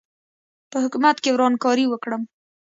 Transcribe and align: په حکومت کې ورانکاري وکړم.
په 0.71 0.77
حکومت 0.83 1.17
کې 1.23 1.33
ورانکاري 1.35 1.85
وکړم. 1.89 2.21